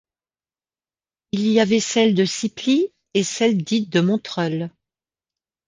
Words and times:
Il 1.31 1.45
y 1.45 1.59
avait 1.59 1.79
celle 1.79 2.15
de 2.15 2.25
Ciply 2.25 2.87
et 3.13 3.23
celle 3.23 3.63
dite 3.63 3.91
de 3.91 4.01
Montroeul. 4.01 4.71